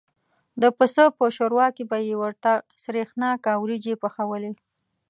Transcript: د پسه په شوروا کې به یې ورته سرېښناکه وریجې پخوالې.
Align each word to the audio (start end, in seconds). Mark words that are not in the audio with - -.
د 0.61 0.63
پسه 0.77 1.03
په 1.17 1.25
شوروا 1.35 1.67
کې 1.75 1.83
به 1.89 1.97
یې 2.07 2.15
ورته 2.23 2.51
سرېښناکه 2.83 3.51
وریجې 3.61 3.95
پخوالې. 4.03 4.51